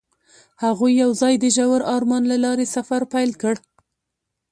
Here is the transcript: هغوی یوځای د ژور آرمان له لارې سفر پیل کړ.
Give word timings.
هغوی 0.63 0.93
یوځای 1.03 1.33
د 1.39 1.45
ژور 1.55 1.81
آرمان 1.95 2.23
له 2.31 2.37
لارې 2.45 2.65
سفر 2.75 3.01
پیل 3.13 3.31
کړ. 3.41 3.55